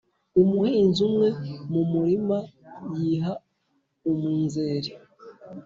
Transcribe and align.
Umuhinzi 0.41 0.99
umwe 1.07 1.27
mu 1.71 1.81
murima 1.91 2.37
yiha 2.95 3.33
umunzeri 4.11 4.91